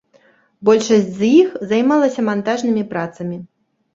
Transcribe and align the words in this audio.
Большасць 0.67 1.11
з 1.19 1.27
іх 1.41 1.51
займалася 1.73 2.25
мантажнымі 2.29 2.83
працамі. 2.95 3.37